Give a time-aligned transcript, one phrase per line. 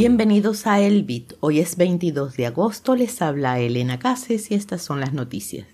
[0.00, 1.32] Bienvenidos a El Bit.
[1.40, 5.66] Hoy es 22 de agosto, les habla Elena Cases y estas son las noticias.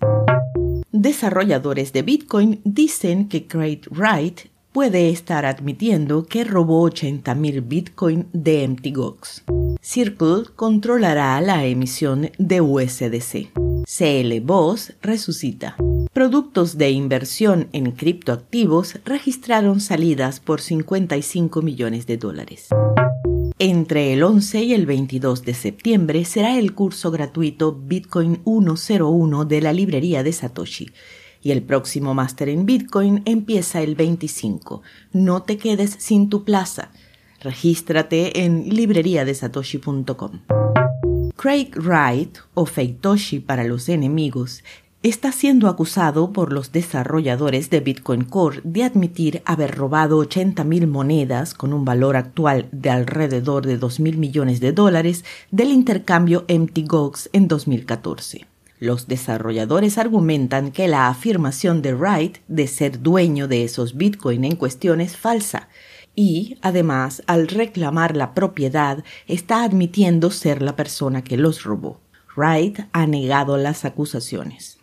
[0.91, 8.67] Desarrolladores de Bitcoin dicen que Craig Wright puede estar admitiendo que robó 80.000 Bitcoin de
[8.67, 9.43] MTGOX.
[9.79, 13.51] Circle controlará la emisión de USDC.
[13.85, 15.75] CL Boss resucita.
[16.13, 22.69] Productos de inversión en criptoactivos registraron salidas por 55 millones de dólares.
[23.57, 29.61] Entre el 11 y el 22 de septiembre será el curso gratuito Bitcoin 101 de
[29.61, 30.91] la librería de Satoshi.
[31.41, 34.81] Y el próximo máster en Bitcoin empieza el 25.
[35.13, 36.91] No te quedes sin tu plaza.
[37.39, 40.41] Regístrate en libreriadesatoshi.com.
[41.37, 44.63] Craig Wright, o Feitoshi para los enemigos,
[45.03, 51.53] está siendo acusado por los desarrolladores de Bitcoin Core de admitir haber robado 80.000 monedas
[51.53, 57.47] con un valor actual de alrededor de 2.000 millones de dólares del intercambio MTGOX en
[57.47, 58.47] 2014.
[58.79, 64.55] Los desarrolladores argumentan que la afirmación de Wright de ser dueño de esos Bitcoin en
[64.55, 65.69] cuestión es falsa
[66.15, 72.01] y, además, al reclamar la propiedad, está admitiendo ser la persona que los robó.
[72.35, 74.77] Wright ha negado las acusaciones.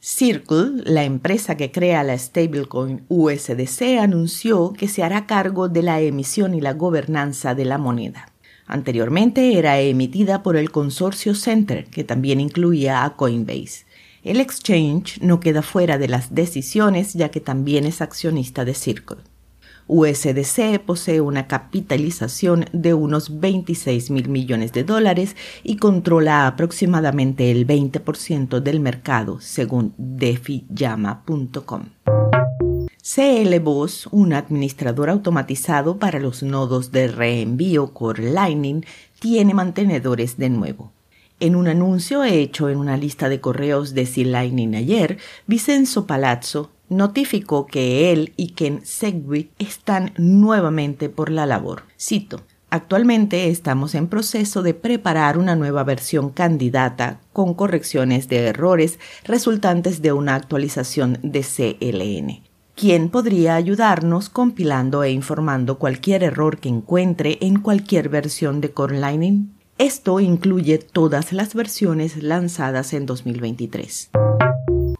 [0.00, 6.00] Circle, la empresa que crea la stablecoin USDC, anunció que se hará cargo de la
[6.00, 8.30] emisión y la gobernanza de la moneda.
[8.66, 13.84] Anteriormente era emitida por el consorcio Center, que también incluía a Coinbase.
[14.22, 19.18] El exchange no queda fuera de las decisiones ya que también es accionista de Circle.
[19.86, 27.66] USDC posee una capitalización de unos 26 mil millones de dólares y controla aproximadamente el
[27.66, 31.82] 20% del mercado, según defiyama.com.
[33.04, 38.82] CLBOS, un administrador automatizado para los nodos de reenvío Core Lightning,
[39.18, 40.90] tiene mantenedores de nuevo.
[41.38, 47.66] En un anuncio hecho en una lista de correos de C-Lightning ayer, Vicenzo Palazzo notificó
[47.66, 51.84] que él y Ken Segwick están nuevamente por la labor.
[51.98, 52.42] Cito.
[52.70, 60.02] Actualmente estamos en proceso de preparar una nueva versión candidata con correcciones de errores resultantes
[60.02, 62.42] de una actualización de CLN.
[62.74, 68.98] ¿Quién podría ayudarnos compilando e informando cualquier error que encuentre en cualquier versión de Core
[68.98, 69.52] Lightning?
[69.78, 74.10] Esto incluye todas las versiones lanzadas en 2023.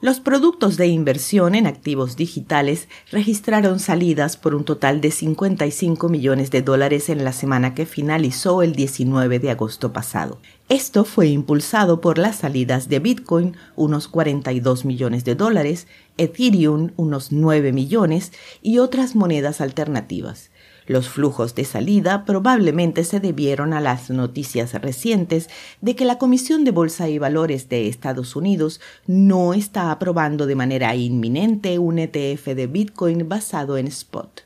[0.04, 6.50] Los productos de inversión en activos digitales registraron salidas por un total de 55 millones
[6.50, 10.42] de dólares en la semana que finalizó el 19 de agosto pasado.
[10.68, 15.86] Esto fue impulsado por las salidas de Bitcoin, unos 42 millones de dólares,
[16.18, 20.50] Ethereum, unos 9 millones, y otras monedas alternativas.
[20.86, 25.48] Los flujos de salida probablemente se debieron a las noticias recientes
[25.80, 30.56] de que la Comisión de Bolsa y Valores de Estados Unidos no está aprobando de
[30.56, 34.44] manera inminente un ETF de Bitcoin basado en spot.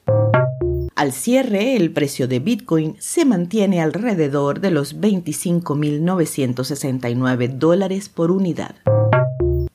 [0.98, 8.75] Al cierre, el precio de Bitcoin se mantiene alrededor de los 25.969 dólares por unidad.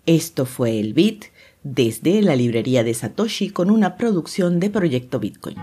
[0.06, 1.28] Esto fue el Bit
[1.64, 5.56] desde la librería de Satoshi con una producción de Proyecto Bitcoin.